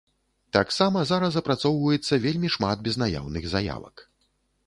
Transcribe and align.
Таксама 0.55 1.03
зараз 1.09 1.33
апрацоўваецца 1.41 2.19
вельмі 2.25 2.49
шмат 2.55 2.77
безнаяўных 2.87 3.43
заявак. 3.55 3.95